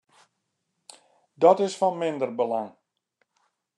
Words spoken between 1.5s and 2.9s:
is fan minder belang.